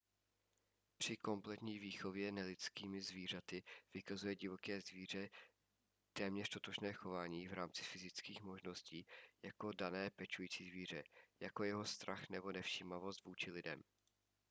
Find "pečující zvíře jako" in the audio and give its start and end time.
10.09-11.63